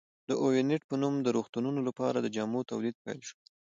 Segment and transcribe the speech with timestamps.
[0.29, 3.37] د اوینټ په نوم د روغتونونو لپاره د جامو تولید پیل شو.